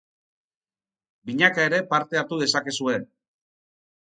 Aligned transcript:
Binaka 1.31 1.67
ere 1.71 1.83
parte 1.93 2.21
hartu 2.23 2.41
dezakezue. 2.45 2.97